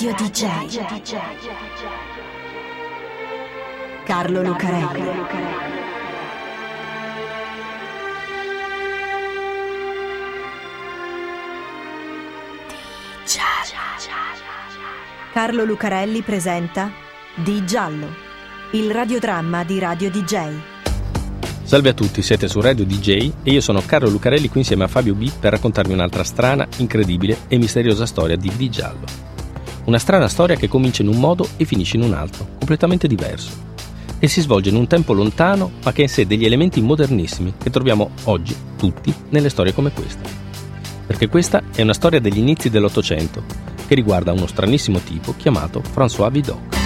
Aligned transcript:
Radio 0.00 0.14
DJ. 0.14 0.78
Carlo 4.04 4.42
Lucarelli. 4.44 5.02
Carlo 15.32 15.64
Lucarelli 15.64 16.22
presenta 16.22 16.92
Di 17.34 17.66
Giallo, 17.66 18.06
il 18.74 18.92
radiodramma 18.92 19.64
di 19.64 19.80
Radio 19.80 20.10
DJ. 20.10 20.58
Salve 21.64 21.88
a 21.88 21.94
tutti, 21.94 22.22
siete 22.22 22.46
su 22.46 22.60
Radio 22.60 22.84
DJ 22.84 23.32
e 23.42 23.50
io 23.50 23.60
sono 23.60 23.82
Carlo 23.84 24.08
Lucarelli 24.08 24.48
qui 24.48 24.60
insieme 24.60 24.84
a 24.84 24.88
Fabio 24.88 25.16
B 25.16 25.28
per 25.28 25.50
raccontarvi 25.50 25.92
un'altra 25.92 26.22
strana, 26.22 26.68
incredibile 26.76 27.38
e 27.48 27.58
misteriosa 27.58 28.06
storia 28.06 28.36
di 28.36 28.52
Di 28.54 28.70
Giallo. 28.70 29.27
Una 29.88 29.98
strana 29.98 30.28
storia 30.28 30.54
che 30.54 30.68
comincia 30.68 31.00
in 31.00 31.08
un 31.08 31.18
modo 31.18 31.48
e 31.56 31.64
finisce 31.64 31.96
in 31.96 32.02
un 32.02 32.12
altro, 32.12 32.46
completamente 32.58 33.08
diverso, 33.08 33.50
e 34.18 34.28
si 34.28 34.42
svolge 34.42 34.68
in 34.68 34.76
un 34.76 34.86
tempo 34.86 35.14
lontano 35.14 35.70
ma 35.82 35.92
che 35.92 36.02
ha 36.02 36.04
in 36.04 36.10
sé 36.10 36.26
degli 36.26 36.44
elementi 36.44 36.82
modernissimi 36.82 37.54
che 37.56 37.70
troviamo 37.70 38.10
oggi, 38.24 38.54
tutti, 38.76 39.14
nelle 39.30 39.48
storie 39.48 39.72
come 39.72 39.90
questa. 39.90 40.28
Perché 41.06 41.28
questa 41.28 41.62
è 41.74 41.80
una 41.80 41.94
storia 41.94 42.20
degli 42.20 42.36
inizi 42.36 42.68
dell'Ottocento 42.68 43.42
che 43.86 43.94
riguarda 43.94 44.30
uno 44.30 44.46
stranissimo 44.46 44.98
tipo 44.98 45.34
chiamato 45.34 45.80
François 45.80 46.30
Vidocq. 46.30 46.76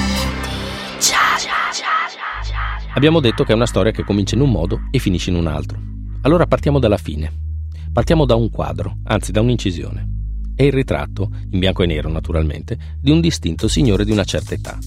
Abbiamo 2.94 3.18
detto 3.18 3.42
che 3.42 3.50
è 3.50 3.56
una 3.56 3.66
storia 3.66 3.90
che 3.90 4.04
comincia 4.04 4.36
in 4.36 4.42
un 4.42 4.50
modo 4.50 4.82
e 4.92 5.00
finisce 5.00 5.30
in 5.30 5.36
un 5.36 5.48
altro. 5.48 5.76
Allora 6.20 6.46
partiamo 6.46 6.78
dalla 6.78 6.98
fine. 6.98 7.32
Partiamo 7.92 8.26
da 8.26 8.36
un 8.36 8.48
quadro, 8.48 8.98
anzi 9.02 9.32
da 9.32 9.40
un'incisione. 9.40 10.11
È 10.62 10.66
il 10.66 10.72
ritratto, 10.72 11.28
in 11.50 11.58
bianco 11.58 11.82
e 11.82 11.86
nero 11.86 12.08
naturalmente, 12.08 12.78
di 13.00 13.10
un 13.10 13.20
distinto 13.20 13.66
signore 13.66 14.04
di 14.04 14.12
una 14.12 14.22
certa 14.22 14.54
età. 14.54 14.78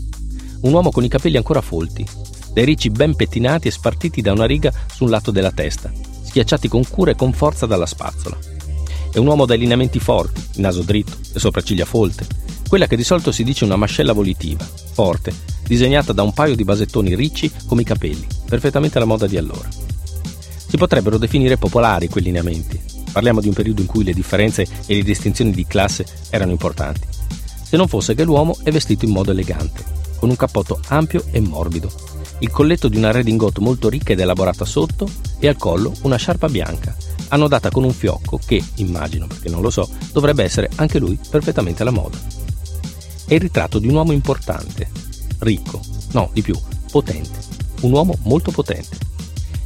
Un 0.61 0.71
uomo 0.71 0.89
con 0.89 1.03
i 1.03 1.09
capelli 1.09 1.35
ancora 1.35 1.59
folti, 1.59 2.07
dai 2.53 2.63
ricci 2.63 2.89
ben 2.89 3.13
pettinati 3.13 3.67
e 3.67 3.71
spartiti 3.71 4.21
da 4.21 4.31
una 4.31 4.45
riga 4.45 4.71
sul 4.89 5.09
lato 5.09 5.31
della 5.31 5.51
testa, 5.51 5.91
schiacciati 6.23 6.69
con 6.69 6.87
cura 6.87 7.11
e 7.11 7.15
con 7.15 7.33
forza 7.33 7.65
dalla 7.65 7.85
spazzola. 7.85 8.37
È 9.11 9.17
un 9.17 9.27
uomo 9.27 9.45
dai 9.45 9.57
lineamenti 9.57 9.99
forti, 9.99 10.61
naso 10.61 10.81
dritto, 10.81 11.17
le 11.33 11.39
sopracciglia 11.41 11.83
folte, 11.83 12.25
quella 12.69 12.87
che 12.87 12.95
di 12.95 13.03
solito 13.03 13.33
si 13.33 13.43
dice 13.43 13.65
una 13.65 13.75
mascella 13.75 14.13
volitiva, 14.13 14.63
forte, 14.93 15.33
disegnata 15.67 16.13
da 16.13 16.23
un 16.23 16.31
paio 16.31 16.55
di 16.55 16.63
basettoni 16.63 17.13
ricci 17.15 17.51
come 17.65 17.81
i 17.81 17.85
capelli, 17.85 18.25
perfettamente 18.47 18.95
alla 18.95 19.07
moda 19.07 19.27
di 19.27 19.35
allora. 19.35 19.67
Si 20.67 20.77
potrebbero 20.77 21.17
definire 21.17 21.57
popolari 21.57 22.07
quei 22.07 22.23
lineamenti. 22.23 22.94
Parliamo 23.15 23.39
di 23.39 23.47
un 23.47 23.53
periodo 23.53 23.79
in 23.79 23.87
cui 23.87 24.03
le 24.03 24.11
differenze 24.11 24.67
e 24.85 24.93
le 24.93 25.01
distinzioni 25.01 25.51
di 25.51 25.65
classe 25.65 26.05
erano 26.29 26.51
importanti. 26.51 27.07
Se 27.63 27.77
non 27.77 27.87
fosse 27.87 28.13
che 28.13 28.25
l'uomo 28.25 28.57
è 28.61 28.71
vestito 28.71 29.05
in 29.05 29.11
modo 29.11 29.31
elegante, 29.31 29.85
con 30.17 30.27
un 30.27 30.35
cappotto 30.35 30.81
ampio 30.89 31.23
e 31.31 31.39
morbido, 31.39 31.89
il 32.39 32.49
colletto 32.49 32.89
di 32.89 32.97
una 32.97 33.11
redingote 33.11 33.61
molto 33.61 33.87
ricca 33.87 34.11
ed 34.11 34.19
elaborata 34.19 34.65
sotto 34.65 35.09
e 35.39 35.47
al 35.47 35.55
collo 35.55 35.93
una 36.01 36.17
sciarpa 36.17 36.49
bianca, 36.49 36.93
annodata 37.29 37.71
con 37.71 37.85
un 37.85 37.93
fiocco 37.93 38.37
che, 38.45 38.61
immagino 38.75 39.27
perché 39.27 39.47
non 39.47 39.61
lo 39.61 39.69
so, 39.69 39.87
dovrebbe 40.11 40.43
essere 40.43 40.69
anche 40.75 40.99
lui 40.99 41.17
perfettamente 41.29 41.83
alla 41.83 41.91
moda. 41.91 42.17
È 43.27 43.33
il 43.33 43.39
ritratto 43.39 43.79
di 43.79 43.87
un 43.87 43.95
uomo 43.95 44.11
importante, 44.11 44.89
ricco, 45.39 45.79
no, 46.11 46.31
di 46.33 46.41
più, 46.41 46.59
potente, 46.91 47.39
un 47.79 47.93
uomo 47.93 48.17
molto 48.23 48.51
potente. 48.51 48.97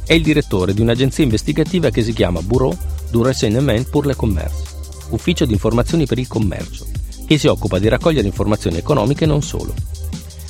È 0.06 0.12
il 0.12 0.22
direttore 0.22 0.72
di 0.72 0.82
un'agenzia 0.82 1.24
investigativa 1.24 1.90
che 1.90 2.04
si 2.04 2.12
chiama 2.12 2.42
Bureau 2.42 2.76
du 3.10 3.22
Renseignement 3.22 3.88
pour 3.90 4.06
le 4.06 4.14
Commerce, 4.14 4.62
ufficio 5.10 5.44
di 5.44 5.52
informazioni 5.52 6.06
per 6.06 6.18
il 6.18 6.28
commercio, 6.28 6.86
che 7.26 7.38
si 7.38 7.46
occupa 7.46 7.78
di 7.78 7.88
raccogliere 7.88 8.26
informazioni 8.26 8.76
economiche 8.76 9.24
e 9.24 9.26
non 9.26 9.42
solo. 9.42 9.74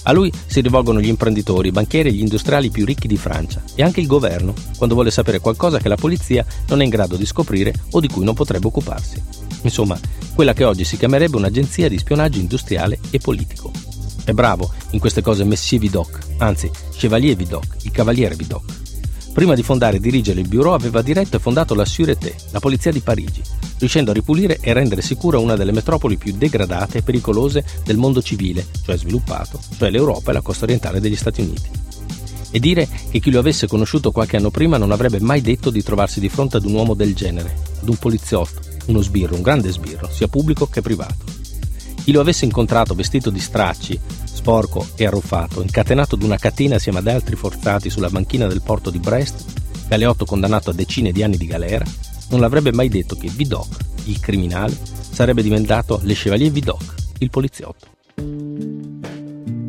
A 0.04 0.12
lui 0.12 0.32
si 0.46 0.60
rivolgono 0.60 1.00
gli 1.00 1.08
imprenditori, 1.08 1.68
i 1.68 1.72
banchieri 1.72 2.08
e 2.08 2.12
gli 2.12 2.20
industriali 2.20 2.70
più 2.70 2.86
ricchi 2.86 3.06
di 3.06 3.18
Francia 3.18 3.62
e 3.74 3.82
anche 3.82 4.00
il 4.00 4.06
governo 4.06 4.54
quando 4.76 4.94
vuole 4.94 5.10
sapere 5.10 5.40
qualcosa 5.40 5.78
che 5.78 5.88
la 5.88 5.96
polizia 5.96 6.44
non 6.68 6.80
è 6.80 6.84
in 6.84 6.90
grado 6.90 7.16
di 7.16 7.26
scoprire 7.26 7.72
o 7.90 8.00
di 8.00 8.08
cui 8.08 8.24
non 8.24 8.34
potrebbe 8.34 8.66
occuparsi. 8.66 9.22
Insomma, 9.62 9.98
quella 10.34 10.54
che 10.54 10.64
oggi 10.64 10.84
si 10.84 10.96
chiamerebbe 10.96 11.36
un'agenzia 11.36 11.88
di 11.88 11.98
spionaggio 11.98 12.38
industriale 12.38 12.98
e 13.10 13.18
politico. 13.18 13.70
È 14.24 14.32
bravo 14.32 14.70
in 14.90 15.00
queste 15.00 15.20
cose 15.20 15.44
Messier 15.44 15.80
Vidocq, 15.80 16.18
anzi 16.38 16.70
Chevalier 16.92 17.36
Vidocq, 17.36 17.84
il 17.84 17.90
cavaliere 17.90 18.36
Vidocq. 18.36 18.79
Prima 19.32 19.54
di 19.54 19.62
fondare 19.62 19.98
e 19.98 20.00
dirigere 20.00 20.40
il 20.40 20.48
bureau 20.48 20.74
aveva 20.74 21.02
diretto 21.02 21.36
e 21.36 21.38
fondato 21.38 21.74
la 21.74 21.84
Sûreté, 21.84 22.34
la 22.50 22.58
polizia 22.58 22.90
di 22.90 23.00
Parigi, 23.00 23.40
riuscendo 23.78 24.10
a 24.10 24.14
ripulire 24.14 24.58
e 24.60 24.72
rendere 24.72 25.02
sicura 25.02 25.38
una 25.38 25.54
delle 25.54 25.72
metropoli 25.72 26.16
più 26.16 26.32
degradate 26.36 26.98
e 26.98 27.02
pericolose 27.02 27.64
del 27.84 27.96
mondo 27.96 28.20
civile, 28.20 28.66
cioè 28.84 28.98
sviluppato, 28.98 29.60
cioè 29.78 29.90
l'Europa 29.90 30.30
e 30.30 30.34
la 30.34 30.42
costa 30.42 30.64
orientale 30.64 31.00
degli 31.00 31.16
Stati 31.16 31.42
Uniti. 31.42 31.70
E 32.50 32.58
dire 32.58 32.88
che 33.10 33.20
chi 33.20 33.30
lo 33.30 33.38
avesse 33.38 33.68
conosciuto 33.68 34.10
qualche 34.10 34.36
anno 34.36 34.50
prima 34.50 34.76
non 34.76 34.90
avrebbe 34.90 35.20
mai 35.20 35.40
detto 35.40 35.70
di 35.70 35.84
trovarsi 35.84 36.18
di 36.18 36.28
fronte 36.28 36.56
ad 36.56 36.64
un 36.64 36.74
uomo 36.74 36.94
del 36.94 37.14
genere, 37.14 37.54
ad 37.80 37.88
un 37.88 37.96
poliziotto, 37.96 38.60
uno 38.86 39.00
sbirro, 39.00 39.36
un 39.36 39.42
grande 39.42 39.70
sbirro, 39.70 40.10
sia 40.10 40.26
pubblico 40.26 40.66
che 40.66 40.82
privato. 40.82 41.24
Chi 42.02 42.10
lo 42.10 42.20
avesse 42.20 42.44
incontrato 42.44 42.94
vestito 42.94 43.30
di 43.30 43.38
stracci, 43.38 44.00
sporco 44.40 44.86
e 44.96 45.04
arruffato, 45.04 45.60
incatenato 45.60 46.14
ad 46.14 46.22
una 46.22 46.38
catena 46.38 46.76
assieme 46.76 47.00
ad 47.00 47.08
altri 47.08 47.36
forzati 47.36 47.90
sulla 47.90 48.08
banchina 48.08 48.46
del 48.46 48.62
porto 48.62 48.88
di 48.88 48.98
Brest, 48.98 49.44
galeotto 49.86 50.24
condannato 50.24 50.70
a 50.70 50.72
decine 50.72 51.12
di 51.12 51.22
anni 51.22 51.36
di 51.36 51.46
galera, 51.46 51.84
non 52.30 52.40
l'avrebbe 52.40 52.72
mai 52.72 52.88
detto 52.88 53.16
che 53.16 53.28
Vidocq, 53.28 53.76
il 54.04 54.18
criminale, 54.18 54.74
sarebbe 55.10 55.42
diventato 55.42 56.00
Le 56.04 56.14
Chevalier 56.14 56.50
Vidocq, 56.50 56.94
il 57.18 57.28
poliziotto. 57.28 57.86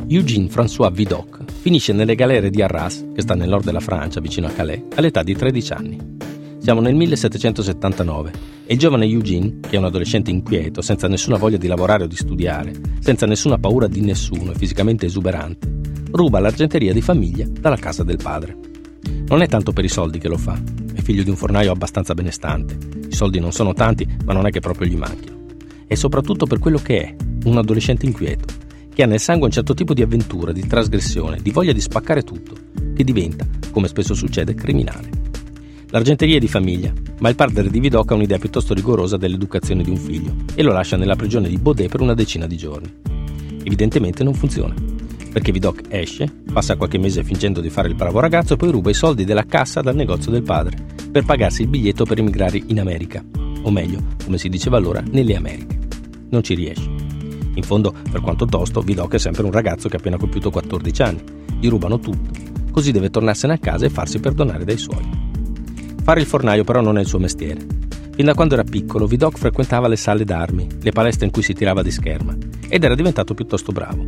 Eugene 0.08 0.48
François 0.48 0.92
Vidocq 0.94 1.44
finisce 1.60 1.92
nelle 1.92 2.16
galere 2.16 2.50
di 2.50 2.62
Arras, 2.62 3.06
che 3.14 3.22
sta 3.22 3.36
nel 3.36 3.50
nord 3.50 3.66
della 3.66 3.81
Francia, 3.81 4.22
vicino 4.22 4.48
a 4.48 4.52
Calais, 4.52 4.84
all'età 4.96 5.22
di 5.22 5.36
13 5.36 5.74
anni. 5.74 6.21
Siamo 6.62 6.80
nel 6.80 6.94
1779 6.94 8.32
e 8.68 8.74
il 8.74 8.80
giovane 8.80 9.08
Eugene, 9.08 9.62
che 9.62 9.78
è 9.78 9.80
un 9.80 9.86
adolescente 9.86 10.30
inquieto, 10.30 10.84
senza 10.84 11.08
nessuna 11.08 11.38
voglia 11.38 11.58
di 11.58 11.66
lavorare 11.66 12.04
o 12.04 12.08
di 12.08 12.16
studiare, 12.16 12.72
senza 13.00 13.26
nessuna 13.26 13.58
paura 13.58 13.88
di 13.88 14.02
nessuno 14.02 14.52
e 14.52 14.56
fisicamente 14.56 15.08
esuberante, 15.08 15.68
ruba 16.12 16.38
l'argenteria 16.38 16.94
di 16.94 17.02
famiglia 17.02 17.48
dalla 17.50 17.78
casa 17.78 18.04
del 18.04 18.20
padre. 18.22 18.56
Non 19.26 19.42
è 19.42 19.48
tanto 19.48 19.74
per 19.74 19.86
i 19.86 19.90
soldi 19.90 20.20
che 20.20 20.28
lo 20.28 20.38
fa, 20.38 20.62
è 20.94 21.02
figlio 21.02 21.24
di 21.24 21.32
un 21.32 21.36
fornaio 21.36 21.72
abbastanza 21.72 22.14
benestante. 22.14 22.78
I 23.10 23.14
soldi 23.14 23.40
non 23.40 23.52
sono 23.52 23.74
tanti, 23.74 24.08
ma 24.24 24.34
non 24.34 24.46
è 24.46 24.52
che 24.52 24.60
proprio 24.60 24.88
gli 24.88 24.96
manchino. 24.96 25.40
E 25.88 25.96
soprattutto 25.96 26.46
per 26.46 26.60
quello 26.60 26.78
che 26.78 27.02
è, 27.02 27.16
un 27.46 27.58
adolescente 27.58 28.06
inquieto, 28.06 28.46
che 28.94 29.02
ha 29.02 29.08
nel 29.08 29.20
sangue 29.20 29.48
un 29.48 29.52
certo 29.52 29.74
tipo 29.74 29.96
di 29.96 30.04
avventura, 30.04 30.52
di 30.52 30.68
trasgressione, 30.68 31.40
di 31.42 31.50
voglia 31.50 31.74
di 31.74 31.82
spaccare 31.82 32.22
tutto, 32.22 32.54
che 32.94 33.04
diventa, 33.04 33.48
come 33.72 33.88
spesso 33.88 34.14
succede, 34.14 34.54
criminale. 34.54 35.21
L'argenteria 35.91 36.38
è 36.38 36.40
di 36.40 36.47
famiglia, 36.47 36.94
ma 37.19 37.28
il 37.28 37.35
padre 37.35 37.69
di 37.69 37.79
Vidocq 37.81 38.12
ha 38.12 38.16
un'idea 38.16 38.38
piuttosto 38.38 38.74
rigorosa 38.74 39.18
dell'educazione 39.18 39.84
di 39.84 39.90
un 39.90 39.97
figlio 39.97 40.34
e 40.56 40.63
lo 40.63 40.72
lascia 40.72 40.96
nella 40.96 41.18
prigione 41.18 41.50
di 41.50 41.57
Baudet 41.57 41.90
per 41.90 42.00
una 42.00 42.13
decina 42.13 42.47
di 42.47 42.56
giorni. 42.56 42.90
Evidentemente 43.63 44.24
non 44.24 44.34
funziona, 44.34 44.74
perché 45.34 45.51
Vidocq 45.51 45.88
esce, 45.90 46.31
passa 46.53 46.78
qualche 46.78 46.97
mese 46.97 47.25
fingendo 47.25 47.59
di 47.59 47.69
fare 47.69 47.90
il 47.90 47.96
bravo 47.96 48.22
ragazzo 48.22 48.53
e 48.53 48.56
poi 48.56 48.72
ruba 48.72 48.90
i 48.90 48.94
soldi 48.94 49.25
della 49.25 49.44
cassa 49.44 49.81
dal 49.81 49.96
negozio 49.96 50.31
del 50.31 50.44
padre 50.44 50.78
per 51.12 51.25
pagarsi 51.25 51.63
il 51.63 51.68
biglietto 51.68 52.06
per 52.06 52.19
emigrare 52.19 52.63
in 52.68 52.80
America, 52.80 53.22
o 53.62 53.69
meglio, 53.69 54.01
come 54.24 54.38
si 54.38 54.47
diceva 54.47 54.78
allora, 54.78 55.03
nelle 55.12 55.35
Americhe. 55.35 55.78
Non 56.30 56.41
ci 56.41 56.53
riesce. 56.53 56.90
In 57.53 57.63
fondo, 57.63 57.94
per 58.09 58.22
quanto 58.22 58.46
tosto, 58.46 58.80
Vidocq 58.80 59.16
è 59.16 59.19
sempre 59.19 59.44
un 59.44 59.51
ragazzo 59.51 59.90
che 59.90 59.97
ha 59.97 60.00
appena 60.00 60.16
compiuto 60.16 60.51
14 60.51 61.01
anni. 61.01 61.22
Gli 61.59 61.68
rubano 61.68 62.00
tutto, 62.00 62.30
così 62.72 62.94
deve 62.94 63.09
tornarsene 63.09 63.51
a 63.51 63.57
casa 63.57 63.85
e 63.85 63.90
farsi 63.90 64.22
perdonare 64.22 64.63
dai 64.63 64.78
suoi. 64.78 65.31
Fare 66.03 66.19
il 66.19 66.25
fornaio 66.25 66.63
però 66.63 66.81
non 66.81 66.97
è 66.97 67.01
il 67.01 67.07
suo 67.07 67.19
mestiere. 67.19 67.63
Fin 68.13 68.25
da 68.25 68.34
quando 68.34 68.56
era 68.56 68.63
piccolo, 68.63 69.06
Vidocq 69.06 69.38
frequentava 69.38 69.88
le 69.88 69.95
sale 69.95 70.25
d'armi, 70.25 70.67
le 70.81 70.92
palestre 70.92 71.25
in 71.25 71.31
cui 71.31 71.44
si 71.44 71.53
tirava 71.53 71.83
di 71.83 71.92
scherma, 71.92 72.36
ed 72.68 72.83
era 72.83 72.95
diventato 72.95 73.36
piuttosto 73.36 73.71
bravo. 73.71 74.06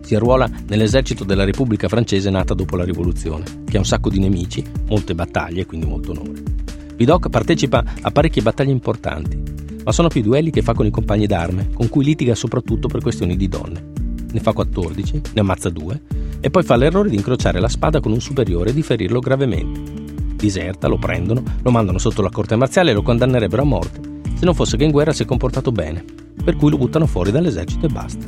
Si 0.00 0.14
arruola 0.16 0.50
nell'esercito 0.66 1.22
della 1.22 1.44
Repubblica 1.44 1.88
francese 1.88 2.28
nata 2.28 2.54
dopo 2.54 2.76
la 2.76 2.84
rivoluzione, 2.84 3.44
che 3.66 3.76
ha 3.76 3.80
un 3.80 3.86
sacco 3.86 4.10
di 4.10 4.18
nemici, 4.18 4.64
molte 4.88 5.14
battaglie 5.14 5.62
e 5.62 5.66
quindi 5.66 5.86
molto 5.86 6.10
onore. 6.10 6.42
Vidocq 6.96 7.28
partecipa 7.28 7.84
a 8.00 8.10
parecchie 8.10 8.42
battaglie 8.42 8.72
importanti, 8.72 9.40
ma 9.84 9.92
sono 9.92 10.08
più 10.08 10.22
duelli 10.22 10.50
che 10.50 10.62
fa 10.62 10.74
con 10.74 10.86
i 10.86 10.90
compagni 10.90 11.26
d'arme, 11.26 11.70
con 11.72 11.88
cui 11.88 12.04
litiga 12.04 12.34
soprattutto 12.34 12.88
per 12.88 13.00
questioni 13.00 13.36
di 13.36 13.48
donne. 13.48 13.92
Ne 14.32 14.40
fa 14.40 14.52
14, 14.52 15.20
ne 15.34 15.40
ammazza 15.40 15.70
due, 15.70 16.02
e 16.40 16.50
poi 16.50 16.64
fa 16.64 16.74
l'errore 16.74 17.10
di 17.10 17.16
incrociare 17.16 17.60
la 17.60 17.68
spada 17.68 18.00
con 18.00 18.10
un 18.10 18.20
superiore 18.20 18.70
e 18.70 18.74
di 18.74 18.82
ferirlo 18.82 19.20
gravemente 19.20 20.05
diserta, 20.36 20.86
lo 20.86 20.98
prendono, 20.98 21.42
lo 21.62 21.70
mandano 21.70 21.98
sotto 21.98 22.22
la 22.22 22.30
corte 22.30 22.56
marziale 22.56 22.90
e 22.90 22.94
lo 22.94 23.02
condannerebbero 23.02 23.62
a 23.62 23.64
morte, 23.64 24.00
se 24.38 24.44
non 24.44 24.54
fosse 24.54 24.76
che 24.76 24.84
in 24.84 24.90
guerra 24.90 25.12
si 25.12 25.22
è 25.22 25.26
comportato 25.26 25.72
bene, 25.72 26.04
per 26.44 26.56
cui 26.56 26.70
lo 26.70 26.76
buttano 26.76 27.06
fuori 27.06 27.30
dall'esercito 27.30 27.86
e 27.86 27.88
basta. 27.88 28.26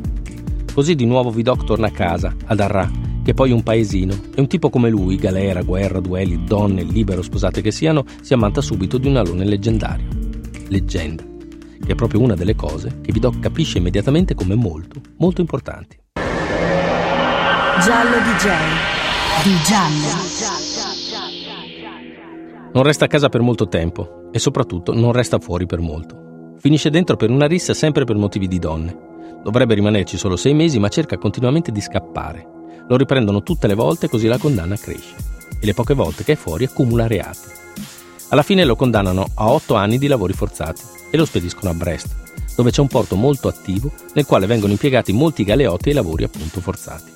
Così 0.72 0.94
di 0.94 1.06
nuovo 1.06 1.30
Vidocq 1.30 1.64
torna 1.64 1.88
a 1.88 1.92
casa, 1.92 2.34
ad 2.46 2.60
Arras, 2.60 2.90
che 3.22 3.32
è 3.32 3.34
poi 3.34 3.50
un 3.50 3.62
paesino, 3.62 4.14
e 4.34 4.40
un 4.40 4.46
tipo 4.46 4.70
come 4.70 4.88
lui, 4.88 5.16
galera, 5.16 5.62
guerra, 5.62 6.00
duelli, 6.00 6.44
donne, 6.44 6.82
libero, 6.82 7.22
sposate 7.22 7.60
che 7.60 7.70
siano, 7.70 8.04
si 8.22 8.32
ammanta 8.32 8.60
subito 8.60 8.96
di 8.96 9.08
un 9.08 9.16
alone 9.16 9.44
leggendario. 9.44 10.06
Leggenda. 10.68 11.24
che 11.84 11.92
è 11.92 11.96
proprio 11.96 12.20
una 12.20 12.34
delle 12.34 12.54
cose 12.54 13.00
che 13.00 13.12
Vidocq 13.12 13.40
capisce 13.40 13.78
immediatamente 13.78 14.34
come 14.34 14.54
molto, 14.54 15.00
molto 15.16 15.40
importanti. 15.40 15.98
Giallo 17.80 18.18
DJ. 18.18 18.48
Di 19.44 19.54
Giallo. 19.64 20.67
Non 22.70 22.82
resta 22.82 23.06
a 23.06 23.08
casa 23.08 23.28
per 23.28 23.40
molto 23.40 23.66
tempo 23.66 24.28
e 24.30 24.38
soprattutto 24.38 24.92
non 24.92 25.12
resta 25.12 25.38
fuori 25.38 25.64
per 25.64 25.80
molto. 25.80 26.54
Finisce 26.58 26.90
dentro 26.90 27.16
per 27.16 27.30
una 27.30 27.46
rissa 27.46 27.72
sempre 27.72 28.04
per 28.04 28.16
motivi 28.16 28.46
di 28.46 28.58
donne. 28.58 28.96
Dovrebbe 29.42 29.74
rimanerci 29.74 30.18
solo 30.18 30.36
sei 30.36 30.52
mesi 30.52 30.78
ma 30.78 30.88
cerca 30.88 31.16
continuamente 31.16 31.72
di 31.72 31.80
scappare. 31.80 32.46
Lo 32.88 32.96
riprendono 32.96 33.42
tutte 33.42 33.66
le 33.66 33.74
volte 33.74 34.08
così 34.08 34.26
la 34.26 34.38
condanna 34.38 34.76
cresce. 34.76 35.14
E 35.60 35.64
le 35.64 35.74
poche 35.74 35.94
volte 35.94 36.24
che 36.24 36.32
è 36.32 36.36
fuori 36.36 36.64
accumula 36.64 37.06
reati. 37.06 37.56
Alla 38.28 38.42
fine 38.42 38.64
lo 38.64 38.76
condannano 38.76 39.26
a 39.34 39.50
otto 39.50 39.74
anni 39.74 39.96
di 39.96 40.06
lavori 40.06 40.34
forzati 40.34 40.82
e 41.10 41.16
lo 41.16 41.24
spediscono 41.24 41.70
a 41.70 41.74
Brest, 41.74 42.14
dove 42.54 42.70
c'è 42.70 42.82
un 42.82 42.88
porto 42.88 43.16
molto 43.16 43.48
attivo 43.48 43.90
nel 44.12 44.26
quale 44.26 44.46
vengono 44.46 44.72
impiegati 44.72 45.12
molti 45.12 45.44
galeotti 45.44 45.88
e 45.88 45.94
lavori 45.94 46.24
appunto 46.24 46.60
forzati. 46.60 47.10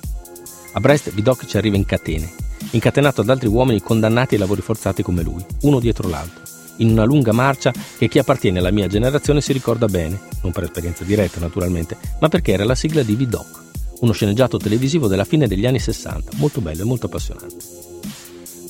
A 0.73 0.81
Brest 0.81 1.13
Vidocq 1.13 1.45
ci 1.45 1.59
arriva 1.59 1.77
in 1.77 1.85
catene, 1.85 2.33
incatenato 2.73 3.23
ad 3.23 3.31
altri 3.31 3.49
uomini 3.49 3.81
condannati 3.81 4.35
ai 4.35 4.41
lavori 4.41 4.61
forzati 4.61 5.03
come 5.03 5.23
lui, 5.23 5.45
uno 5.63 5.81
dietro 5.81 6.09
l'altro, 6.09 6.43
in 6.77 6.91
una 6.91 7.05
lunga 7.05 7.33
marcia 7.33 7.73
che 7.99 8.09
chi 8.09 8.19
appartiene 8.19 8.59
alla 8.59 8.71
mia 8.71 8.87
generazione 8.87 9.41
si 9.41 9.53
ricorda 9.53 9.87
bene, 9.87 10.21
non 10.43 10.53
per 10.53 10.65
esperienza 10.65 11.05
diretta 11.05 11.41
naturalmente, 11.41 11.97
ma 12.21 12.29
perché 12.29 12.53
era 12.53 12.65
la 12.65 12.75
sigla 12.75 13.03
di 13.03 13.15
Vidocq, 13.15 13.61
uno 14.01 14.13
sceneggiato 14.13 14.59
televisivo 14.59 15.07
della 15.07 15.25
fine 15.25 15.47
degli 15.47 15.67
anni 15.67 15.79
60, 15.79 16.33
molto 16.37 16.61
bello 16.61 16.83
e 16.83 16.87
molto 16.87 17.07
appassionante. 17.07 17.57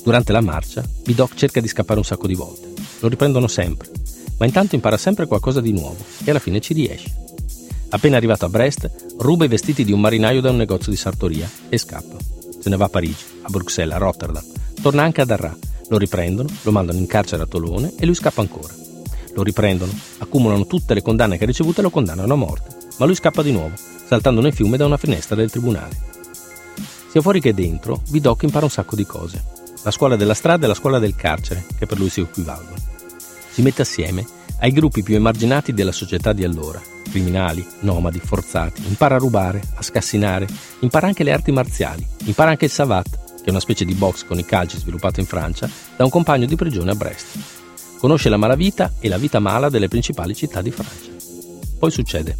Durante 0.03 0.31
la 0.31 0.41
marcia, 0.41 0.83
Vidocq 1.05 1.33
cerca 1.35 1.61
di 1.61 1.67
scappare 1.67 1.99
un 1.99 2.05
sacco 2.05 2.27
di 2.27 2.35
volte. 2.35 2.71
Lo 2.99 3.07
riprendono 3.07 3.47
sempre, 3.47 3.89
ma 4.37 4.45
intanto 4.45 4.75
impara 4.75 4.97
sempre 4.97 5.25
qualcosa 5.25 5.61
di 5.61 5.71
nuovo 5.71 5.97
e 6.23 6.29
alla 6.29 6.39
fine 6.39 6.59
ci 6.59 6.73
riesce. 6.73 7.21
Appena 7.89 8.17
arrivato 8.17 8.45
a 8.45 8.49
Brest, 8.49 8.89
ruba 9.19 9.45
i 9.45 9.47
vestiti 9.47 9.85
di 9.85 9.91
un 9.91 9.99
marinaio 9.99 10.41
da 10.41 10.49
un 10.49 10.57
negozio 10.57 10.91
di 10.91 10.97
sartoria 10.97 11.49
e 11.69 11.77
scappa. 11.77 12.22
Se 12.63 12.69
ne 12.69 12.77
va 12.77 12.85
a 12.85 12.89
Parigi, 12.89 13.25
a 13.41 13.49
Bruxelles, 13.49 13.93
a 13.93 13.97
Rotterdam. 13.97 14.41
Torna 14.81 15.03
anche 15.03 15.19
ad 15.19 15.31
Arras. 15.31 15.57
Lo 15.89 15.97
riprendono, 15.97 16.47
lo 16.61 16.71
mandano 16.71 16.97
in 16.97 17.07
carcere 17.07 17.43
a 17.43 17.45
Tolone 17.45 17.93
e 17.97 18.05
lui 18.05 18.15
scappa 18.15 18.39
ancora. 18.39 18.73
Lo 19.33 19.43
riprendono, 19.43 19.91
accumulano 20.19 20.65
tutte 20.65 20.93
le 20.93 21.01
condanne 21.01 21.37
che 21.37 21.43
ha 21.43 21.47
ricevuto 21.47 21.81
e 21.81 21.83
lo 21.83 21.89
condannano 21.89 22.31
a 22.31 22.37
morte. 22.37 22.77
Ma 22.99 23.05
lui 23.05 23.15
scappa 23.15 23.41
di 23.41 23.51
nuovo, 23.51 23.73
saltando 24.07 24.39
nel 24.39 24.53
fiume 24.53 24.77
da 24.77 24.85
una 24.85 24.95
finestra 24.95 25.35
del 25.35 25.51
tribunale. 25.51 25.97
Sia 27.09 27.19
fuori 27.19 27.41
che 27.41 27.53
dentro, 27.53 28.01
Vidocq 28.09 28.43
impara 28.43 28.63
un 28.63 28.71
sacco 28.71 28.95
di 28.95 29.05
cose 29.05 29.61
la 29.83 29.91
scuola 29.91 30.15
della 30.15 30.33
strada 30.33 30.63
e 30.63 30.69
la 30.69 30.75
scuola 30.75 30.97
del 30.97 31.13
carcere, 31.13 31.65
che 31.77 31.85
per 31.85 31.99
lui 31.99 32.07
si 32.07 32.21
equivalgono. 32.21 32.77
Si 33.51 33.61
mette 33.61 33.81
assieme 33.81 34.25
ai 34.63 34.71
gruppi 34.71 35.03
più 35.03 35.15
emarginati 35.15 35.73
della 35.73 35.91
società 35.91 36.31
di 36.31 36.45
allora, 36.45 36.81
criminali, 37.09 37.65
nomadi, 37.81 38.19
forzati, 38.19 38.81
impara 38.87 39.15
a 39.15 39.17
rubare, 39.17 39.61
a 39.75 39.81
scassinare, 39.81 40.47
impara 40.79 41.07
anche 41.07 41.25
le 41.25 41.33
arti 41.33 41.51
marziali, 41.51 42.07
impara 42.23 42.51
anche 42.51 42.65
il 42.65 42.71
savat, 42.71 43.09
che 43.35 43.47
è 43.47 43.49
una 43.49 43.59
specie 43.59 43.83
di 43.83 43.93
box 43.93 44.23
con 44.23 44.39
i 44.39 44.45
calci 44.45 44.77
sviluppato 44.77 45.19
in 45.19 45.25
Francia 45.25 45.69
da 45.97 46.05
un 46.05 46.09
compagno 46.09 46.45
di 46.45 46.55
prigione 46.55 46.91
a 46.91 46.95
Brest. 46.95 47.37
Conosce 47.99 48.29
la 48.29 48.37
malavita 48.37 48.93
e 49.01 49.09
la 49.09 49.17
vita 49.17 49.39
mala 49.39 49.67
delle 49.67 49.89
principali 49.89 50.33
città 50.33 50.61
di 50.61 50.71
Francia. 50.71 51.11
Poi 51.77 51.91
succede. 51.91 52.37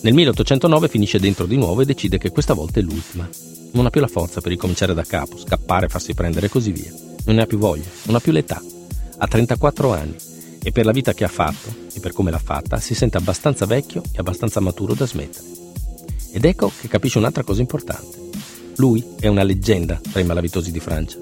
Nel 0.00 0.14
1809 0.14 0.88
finisce 0.88 1.20
dentro 1.20 1.46
di 1.46 1.56
nuovo 1.56 1.80
e 1.80 1.84
decide 1.84 2.18
che 2.18 2.32
questa 2.32 2.54
volta 2.54 2.80
è 2.80 2.82
l'ultima 2.82 3.28
non 3.74 3.86
ha 3.86 3.90
più 3.90 4.02
la 4.02 4.06
forza 4.06 4.42
per 4.42 4.50
ricominciare 4.50 4.92
da 4.92 5.02
capo, 5.02 5.38
scappare, 5.38 5.88
farsi 5.88 6.12
prendere 6.12 6.44
e 6.44 6.50
così 6.50 6.72
via. 6.72 6.92
Non 7.24 7.36
ne 7.36 7.42
ha 7.42 7.46
più 7.46 7.56
voglia, 7.56 7.88
non 8.02 8.16
ha 8.16 8.20
più 8.20 8.30
l'età. 8.30 8.60
Ha 9.16 9.26
34 9.26 9.94
anni 9.94 10.14
e 10.62 10.72
per 10.72 10.84
la 10.84 10.92
vita 10.92 11.12
che 11.12 11.24
ha 11.24 11.28
fatto 11.28 11.74
e 11.92 12.00
per 12.00 12.12
come 12.12 12.30
l'ha 12.30 12.38
fatta 12.38 12.78
si 12.78 12.94
sente 12.94 13.16
abbastanza 13.16 13.66
vecchio 13.66 14.02
e 14.12 14.18
abbastanza 14.18 14.60
maturo 14.60 14.94
da 14.94 15.06
smettere. 15.06 15.44
Ed 16.32 16.44
ecco 16.44 16.72
che 16.80 16.88
capisce 16.88 17.18
un'altra 17.18 17.42
cosa 17.42 17.60
importante. 17.60 18.30
Lui 18.76 19.04
è 19.20 19.26
una 19.26 19.42
leggenda 19.42 20.00
tra 20.10 20.20
i 20.20 20.24
malavitosi 20.24 20.70
di 20.70 20.80
Francia. 20.80 21.18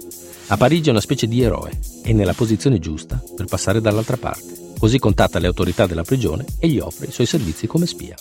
A 0.48 0.56
Parigi 0.56 0.88
è 0.88 0.92
una 0.92 1.00
specie 1.00 1.26
di 1.26 1.42
eroe 1.42 1.78
e 2.02 2.12
nella 2.12 2.34
posizione 2.34 2.78
giusta 2.78 3.22
per 3.37 3.46
passare 3.46 3.81
dall'altra 3.81 4.16
parte. 4.16 4.75
Così 4.78 4.98
contatta 4.98 5.38
le 5.38 5.46
autorità 5.46 5.87
della 5.87 6.04
prigione 6.04 6.44
e 6.58 6.69
gli 6.69 6.78
offre 6.78 7.06
i 7.06 7.12
suoi 7.12 7.26
servizi 7.26 7.66
come 7.66 7.87
spia. 7.87 8.14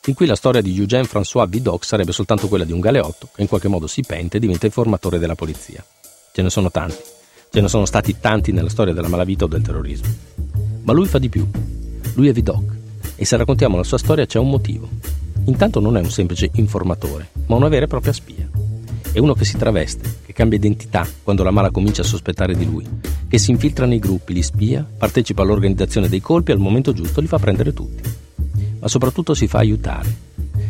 Fin 0.00 0.14
qui 0.14 0.26
la 0.26 0.36
storia 0.36 0.60
di 0.60 0.76
Eugène 0.76 1.08
François 1.08 1.48
Vidocq 1.48 1.84
sarebbe 1.84 2.12
soltanto 2.12 2.46
quella 2.46 2.64
di 2.64 2.72
un 2.72 2.80
galeotto 2.80 3.28
che 3.34 3.42
in 3.42 3.48
qualche 3.48 3.68
modo 3.68 3.86
si 3.88 4.02
pente 4.02 4.36
e 4.36 4.40
diventa 4.40 4.66
informatore 4.66 5.18
della 5.18 5.34
polizia. 5.34 5.84
Ce 6.32 6.42
ne 6.42 6.50
sono 6.50 6.70
tanti. 6.70 7.02
Ce 7.50 7.60
ne 7.60 7.68
sono 7.68 7.86
stati 7.86 8.16
tanti 8.20 8.52
nella 8.52 8.68
storia 8.68 8.92
della 8.92 9.08
malavita 9.08 9.44
o 9.44 9.48
del 9.48 9.62
terrorismo. 9.62 10.45
Ma 10.86 10.94
lui 10.94 11.06
fa 11.06 11.18
di 11.18 11.28
più. 11.28 11.46
Lui 12.14 12.28
è 12.28 12.32
Vidocq. 12.32 12.72
E 13.14 13.24
se 13.24 13.36
raccontiamo 13.36 13.76
la 13.76 13.84
sua 13.84 13.98
storia 13.98 14.24
c'è 14.24 14.38
un 14.38 14.48
motivo. 14.48 14.88
Intanto 15.44 15.78
non 15.78 15.96
è 15.96 16.00
un 16.00 16.10
semplice 16.10 16.50
informatore, 16.54 17.28
ma 17.46 17.56
una 17.56 17.68
vera 17.68 17.84
e 17.84 17.88
propria 17.88 18.12
spia. 18.12 18.48
È 19.12 19.18
uno 19.18 19.34
che 19.34 19.44
si 19.44 19.56
traveste, 19.56 20.20
che 20.24 20.32
cambia 20.32 20.58
identità 20.58 21.06
quando 21.22 21.42
la 21.42 21.50
mala 21.50 21.70
comincia 21.70 22.02
a 22.02 22.06
sospettare 22.06 22.56
di 22.56 22.64
lui, 22.64 22.86
che 23.28 23.38
si 23.38 23.50
infiltra 23.50 23.84
nei 23.84 23.98
gruppi, 23.98 24.32
li 24.32 24.42
spia, 24.42 24.84
partecipa 24.98 25.42
all'organizzazione 25.42 26.08
dei 26.08 26.20
colpi 26.20 26.50
e 26.50 26.54
al 26.54 26.60
momento 26.60 26.92
giusto 26.92 27.20
li 27.20 27.26
fa 27.26 27.38
prendere 27.38 27.72
tutti 27.72 28.16
ma 28.86 28.92
soprattutto 28.92 29.34
si 29.34 29.48
fa 29.48 29.58
aiutare. 29.58 30.14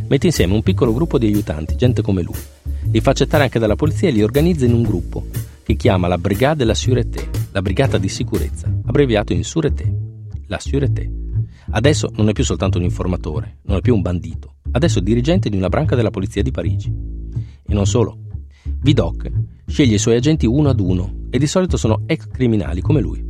Mette 0.08 0.26
insieme 0.26 0.54
un 0.54 0.62
piccolo 0.62 0.94
gruppo 0.94 1.18
di 1.18 1.26
aiutanti, 1.26 1.76
gente 1.76 2.00
come 2.00 2.22
lui, 2.22 2.38
li 2.90 3.00
fa 3.00 3.10
accettare 3.10 3.42
anche 3.42 3.58
dalla 3.58 3.76
polizia 3.76 4.08
e 4.08 4.12
li 4.12 4.22
organizza 4.22 4.64
in 4.64 4.72
un 4.72 4.82
gruppo 4.82 5.26
che 5.62 5.74
chiama 5.74 6.08
la 6.08 6.16
Brigade 6.16 6.58
de 6.58 6.64
la 6.64 6.74
Sûreté, 6.74 7.28
la 7.50 7.60
Brigata 7.60 7.98
di 7.98 8.08
Sicurezza, 8.08 8.72
abbreviato 8.86 9.34
in 9.34 9.42
Sûreté, 9.42 9.92
la 10.46 10.58
Sûreté. 10.58 11.10
Adesso 11.70 12.10
non 12.16 12.28
è 12.28 12.32
più 12.32 12.44
soltanto 12.44 12.78
un 12.78 12.84
informatore, 12.84 13.58
non 13.62 13.78
è 13.78 13.80
più 13.80 13.94
un 13.94 14.02
bandito, 14.02 14.56
adesso 14.72 14.98
è 15.00 15.02
dirigente 15.02 15.48
di 15.48 15.56
una 15.56 15.68
branca 15.68 15.96
della 15.96 16.10
polizia 16.10 16.42
di 16.42 16.50
Parigi. 16.50 16.92
E 17.68 17.74
non 17.74 17.86
solo. 17.86 18.18
Vidocq 18.80 19.30
sceglie 19.66 19.96
i 19.96 19.98
suoi 19.98 20.16
agenti 20.16 20.46
uno 20.46 20.68
ad 20.68 20.80
uno 20.80 21.26
e 21.30 21.38
di 21.38 21.46
solito 21.46 21.76
sono 21.76 22.02
ex 22.06 22.28
criminali 22.28 22.80
come 22.80 23.00
lui 23.00 23.26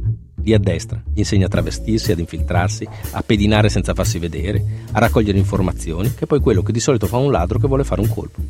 li 0.46 0.54
addestra, 0.54 1.02
gli 1.12 1.18
insegna 1.18 1.46
a 1.46 1.48
travestirsi, 1.48 2.12
ad 2.12 2.20
infiltrarsi, 2.20 2.86
a 3.10 3.22
pedinare 3.22 3.68
senza 3.68 3.94
farsi 3.94 4.20
vedere, 4.20 4.64
a 4.92 5.00
raccogliere 5.00 5.38
informazioni, 5.38 6.14
che 6.14 6.22
è 6.22 6.26
poi 6.26 6.38
quello 6.38 6.62
che 6.62 6.70
di 6.70 6.78
solito 6.78 7.08
fa 7.08 7.16
un 7.16 7.32
ladro 7.32 7.58
che 7.58 7.66
vuole 7.66 7.82
fare 7.82 8.00
un 8.00 8.08
colpo. 8.08 8.40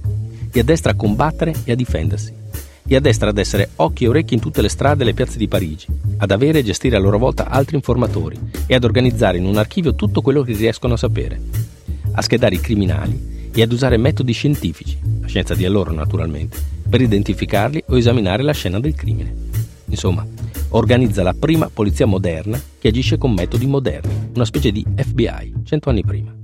Li 0.53 0.61
addestra 0.61 0.93
a 0.93 0.95
combattere 0.95 1.55
e 1.65 1.73
a 1.73 1.75
difendersi. 1.75 2.35
Li 2.89 2.95
addestra 2.95 3.31
ad 3.31 3.39
essere 3.39 3.71
occhi 3.77 4.05
e 4.05 4.09
orecchi 4.09 4.35
in 4.35 4.41
tutte 4.41 4.63
le 4.63 4.69
strade 4.69 5.03
e 5.03 5.07
le 5.07 5.15
piazze 5.15 5.39
di 5.39 5.49
Parigi, 5.49 5.87
ad 6.19 6.31
avere 6.31 6.61
e 6.61 6.63
gestire 6.63 6.97
a 6.97 7.01
loro 7.01 7.19
volta 7.19 7.49
altri 7.49 7.75
informatori 7.75 8.39
e 8.67 8.75
ad 8.75 8.85
organizzare 8.85 9.39
in 9.39 9.45
un 9.45 9.57
archivio 9.57 9.97
tutto 9.97 10.21
quello 10.21 10.43
che 10.43 10.55
riescono 10.55 10.95
a 10.95 10.97
sapere, 10.97 11.41
a 12.13 12.23
schedare 12.23 12.55
i 12.55 12.61
criminali 12.61 13.51
e 13.53 13.63
ad 13.63 13.73
usare 13.73 13.97
metodi 13.97 14.33
scientifici, 14.33 14.99
la 15.21 15.27
scienza 15.27 15.55
di 15.55 15.65
allora 15.65 15.91
naturalmente, 15.91 16.59
per 16.89 17.01
identificarli 17.01 17.83
o 17.89 17.97
esaminare 17.97 18.45
la 18.45 18.53
scena 18.53 18.79
del 18.79 18.95
crimine. 18.95 19.35
Insomma, 19.87 20.25
organizza 20.71 21.25
la 21.25 21.35
prima 21.35 21.69
polizia 21.73 22.07
moderna 22.07 22.61
che 22.79 22.89
agisce 22.89 23.19
con 23.19 23.33
metodi 23.33 23.67
moderni, 23.67 24.31
una 24.35 24.45
specie 24.45 24.71
di 24.71 24.85
FBI, 24.95 25.55
cento 25.65 25.91
anni 25.91 26.05
prima. 26.05 26.35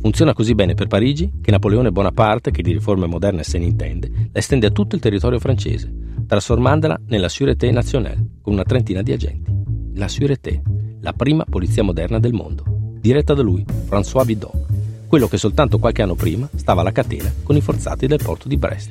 Funziona 0.00 0.32
così 0.32 0.54
bene 0.54 0.74
per 0.74 0.86
Parigi 0.86 1.30
che 1.40 1.50
Napoleone 1.50 1.90
Bonaparte, 1.90 2.50
che 2.50 2.62
di 2.62 2.72
riforme 2.72 3.06
moderne 3.06 3.42
se 3.42 3.58
ne 3.58 3.64
intende, 3.64 4.10
estende 4.38 4.66
a 4.68 4.70
tutto 4.70 4.94
il 4.94 5.00
territorio 5.00 5.40
francese, 5.40 5.92
trasformandola 6.26 7.00
nella 7.06 7.28
Sûreté 7.28 7.72
Nationale, 7.72 8.24
con 8.40 8.52
una 8.52 8.62
trentina 8.62 9.02
di 9.02 9.12
agenti. 9.12 9.52
La 9.94 10.06
Sûreté, 10.06 10.62
la 11.00 11.12
prima 11.12 11.44
polizia 11.44 11.82
moderna 11.82 12.20
del 12.20 12.32
mondo, 12.32 12.62
diretta 13.00 13.34
da 13.34 13.42
lui, 13.42 13.64
François 13.88 14.24
Vidocq, 14.24 15.06
quello 15.08 15.26
che 15.26 15.38
soltanto 15.38 15.78
qualche 15.78 16.02
anno 16.02 16.14
prima 16.14 16.48
stava 16.54 16.82
alla 16.82 16.92
catena 16.92 17.32
con 17.42 17.56
i 17.56 17.60
forzati 17.60 18.06
del 18.06 18.20
porto 18.22 18.46
di 18.46 18.56
Brest. 18.56 18.90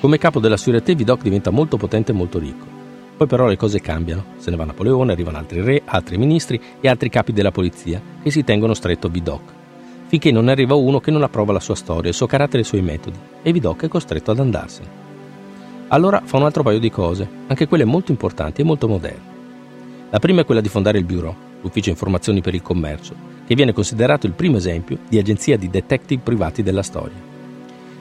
Come 0.00 0.18
capo 0.18 0.38
della 0.38 0.56
Sûreté 0.56 0.94
Vidocq 0.94 1.22
diventa 1.22 1.50
molto 1.50 1.78
potente 1.78 2.12
e 2.12 2.14
molto 2.14 2.38
ricco. 2.38 2.66
Poi 3.16 3.26
però 3.26 3.46
le 3.46 3.56
cose 3.56 3.80
cambiano, 3.80 4.24
se 4.36 4.50
ne 4.50 4.56
va 4.56 4.64
Napoleone, 4.64 5.12
arrivano 5.12 5.38
altri 5.38 5.62
re, 5.62 5.82
altri 5.84 6.18
ministri 6.18 6.60
e 6.80 6.88
altri 6.88 7.08
capi 7.08 7.32
della 7.32 7.50
polizia 7.50 8.02
che 8.22 8.30
si 8.30 8.44
tengono 8.44 8.74
stretto 8.74 9.08
Vidocq, 9.08 9.59
finché 10.10 10.32
non 10.32 10.48
arriva 10.48 10.74
uno 10.74 10.98
che 10.98 11.12
non 11.12 11.22
approva 11.22 11.52
la 11.52 11.60
sua 11.60 11.76
storia, 11.76 12.08
il 12.08 12.16
suo 12.16 12.26
carattere 12.26 12.58
e 12.58 12.62
i 12.62 12.64
suoi 12.64 12.82
metodi, 12.82 13.16
e 13.42 13.52
Vidocq 13.52 13.84
è 13.84 13.88
costretto 13.88 14.32
ad 14.32 14.40
andarsene. 14.40 14.88
Allora 15.86 16.20
fa 16.24 16.36
un 16.36 16.42
altro 16.42 16.64
paio 16.64 16.80
di 16.80 16.90
cose, 16.90 17.28
anche 17.46 17.68
quelle 17.68 17.84
molto 17.84 18.10
importanti 18.10 18.60
e 18.60 18.64
molto 18.64 18.88
moderne. 18.88 19.28
La 20.10 20.18
prima 20.18 20.40
è 20.40 20.44
quella 20.44 20.60
di 20.60 20.68
fondare 20.68 20.98
il 20.98 21.04
Bureau, 21.04 21.32
l'ufficio 21.60 21.90
informazioni 21.90 22.40
per 22.40 22.54
il 22.54 22.60
commercio, 22.60 23.14
che 23.46 23.54
viene 23.54 23.72
considerato 23.72 24.26
il 24.26 24.32
primo 24.32 24.56
esempio 24.56 24.98
di 25.08 25.16
agenzia 25.16 25.56
di 25.56 25.70
detective 25.70 26.22
privati 26.24 26.64
della 26.64 26.82
storia. 26.82 27.28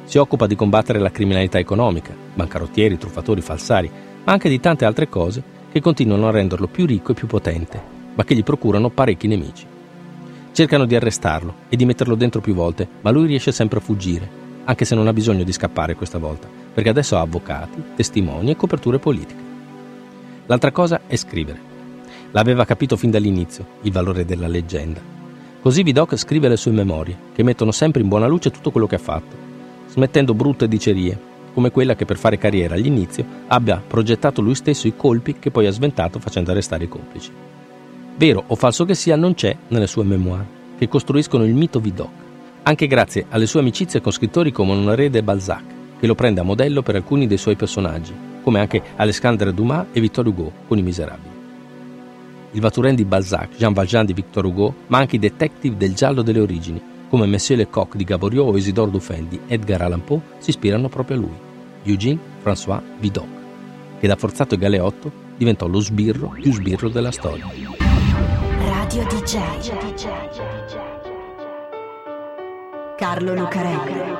Si 0.06 0.18
occupa 0.18 0.48
di 0.48 0.56
combattere 0.56 0.98
la 0.98 1.12
criminalità 1.12 1.60
economica, 1.60 2.16
bancarottieri, 2.34 2.98
truffatori, 2.98 3.42
falsari, 3.42 3.92
ma 4.24 4.32
anche 4.32 4.50
di 4.50 4.60
tante 4.60 4.84
altre 4.84 5.08
cose 5.10 5.44
che 5.72 5.80
continuano 5.80 6.28
a 6.28 6.32
renderlo 6.32 6.66
più 6.66 6.88
ricco 6.88 7.12
e 7.12 7.16
più 7.16 7.28
potente, 7.28 7.80
ma 8.16 8.24
che 8.24 8.34
gli 8.34 8.44
procurano 8.44 8.90
parecchi 8.90 9.28
nemici. 9.28 9.78
Cercano 10.52 10.86
di 10.86 10.96
arrestarlo 10.96 11.54
e 11.70 11.76
di 11.76 11.86
metterlo 11.86 12.16
dentro 12.16 12.42
più 12.42 12.54
volte, 12.54 12.88
ma 13.02 13.12
lui 13.12 13.28
riesce 13.28 13.52
sempre 13.52 13.80
a 13.80 13.82
fuggire, 13.82 14.30
anche 14.66 14.86
se 14.86 14.96
non 14.96 15.08
ha 15.08 15.14
bisogno 15.14 15.44
di 15.44 15.52
scappare 15.52 15.96
questa 15.96 16.18
volta, 16.18 16.48
perché 16.74 16.90
adesso 16.90 17.18
ha 17.18 17.22
avvocati, 17.22 17.82
testimoni 17.96 18.52
e 18.52 18.56
coperture 18.56 19.00
politiche. 19.00 19.42
L'altra 20.48 20.72
cosa 20.72 21.02
è 21.08 21.16
scrivere. 21.16 21.60
L'aveva 22.32 22.66
capito 22.66 22.98
fin 22.98 23.12
dall'inizio, 23.12 23.66
il 23.82 23.92
valore 23.92 24.26
della 24.26 24.48
leggenda. 24.48 25.02
Così 25.62 25.84
Vidocq 25.84 26.16
scrive 26.16 26.48
le 26.48 26.58
sue 26.58 26.72
memorie, 26.72 27.18
che 27.34 27.44
mettono 27.44 27.72
sempre 27.72 28.02
in 28.02 28.08
buona 28.08 28.28
luce 28.28 28.52
tutto 28.52 28.72
quello 28.72 28.88
che 28.88 28.96
ha 28.96 29.00
fatto, 29.00 29.36
smettendo 29.88 30.34
brutte 30.34 30.68
dicerie, 30.68 31.20
come 31.54 31.72
quella 31.72 31.96
che 31.96 32.06
per 32.06 32.18
fare 32.18 32.38
carriera 32.38 32.76
all'inizio 32.76 33.26
abbia 33.48 33.82
progettato 33.86 34.42
lui 34.42 34.56
stesso 34.56 34.88
i 34.88 34.96
colpi 34.96 35.38
che 35.40 35.52
poi 35.52 35.66
ha 35.66 35.72
sventato 35.72 36.20
facendo 36.20 36.52
arrestare 36.52 36.86
i 36.86 36.90
complici. 36.90 37.32
Vero 38.20 38.44
o 38.48 38.56
falso 38.56 38.84
che 38.84 38.96
sia, 38.96 39.16
non 39.16 39.34
c'è 39.34 39.56
nelle 39.70 39.88
sue 39.88 40.04
memoir, 40.04 40.46
che 40.78 40.90
costruiscono 40.90 41.46
il 41.46 41.54
mito 41.54 41.80
Vidocq, 41.80 42.12
anche 42.64 42.86
grazie 42.86 43.26
alle 43.30 43.46
sue 43.46 43.62
amicizie 43.62 44.02
con 44.02 44.12
scrittori 44.12 44.52
come 44.52 44.74
Honoré 44.74 45.10
de 45.10 45.24
Balzac, 45.24 45.64
che 45.98 46.06
lo 46.06 46.16
prende 46.16 46.42
a 46.42 46.44
modello 46.44 46.82
per 46.82 46.96
alcuni 46.96 47.28
dei 47.28 47.38
suoi 47.38 47.56
personaggi, 47.56 48.14
come 48.44 48.60
anche 48.60 48.84
Alexandre 48.98 49.54
Dumas 49.54 49.86
e 49.94 50.02
Victor 50.02 50.28
Hugo 50.28 50.52
con 50.68 50.78
I 50.78 50.82
Miserabili. 50.82 51.30
Il 52.52 52.60
Vaturen 52.60 52.94
di 52.94 53.06
Balzac, 53.06 53.56
Jean 53.56 53.72
Valjean 53.72 54.06
di 54.06 54.12
Victor 54.12 54.44
Hugo, 54.44 54.76
ma 54.88 54.98
anche 54.98 55.16
i 55.16 55.20
detective 55.20 55.78
del 55.78 55.94
giallo 55.94 56.22
delle 56.22 56.42
origini, 56.42 56.82
come 57.08 57.26
Monsieur 57.26 57.58
Lecoq 57.58 57.96
di 57.96 58.04
Gaboriau 58.04 58.50
o 58.50 58.58
Isidore 58.58 58.92
Dufresne 58.92 59.30
di 59.30 59.40
Edgar 59.48 59.84
Allan 59.84 60.04
Poe, 60.04 60.20
si 60.40 60.50
ispirano 60.50 60.90
proprio 60.90 61.16
a 61.16 61.20
lui, 61.22 61.38
Eugène 61.84 62.20
François 62.44 62.82
Vidocq, 63.00 63.30
che 63.98 64.08
da 64.08 64.18
forzato 64.18 64.56
e 64.56 64.58
galeotto 64.58 65.10
diventò 65.38 65.68
lo 65.68 65.80
sbirro 65.80 66.36
più 66.42 66.52
sbirro 66.52 66.90
della 66.90 67.12
storia. 67.12 67.89
Radio 68.92 69.06
DJ 69.06 69.38
Carlo 72.98 73.36
Lucarelli. 73.36 74.18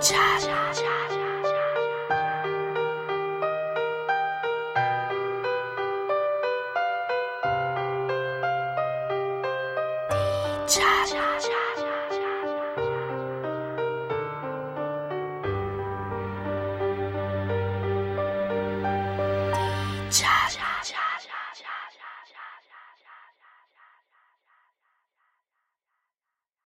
Cha 0.00 0.36
cha 0.36 0.74